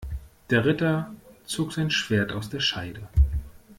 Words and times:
Der 0.49 0.65
Ritter 0.65 1.13
zog 1.45 1.73
sein 1.73 1.91
Schwert 1.91 2.31
aus 2.31 2.49
der 2.49 2.59
Scheide. 2.59 3.07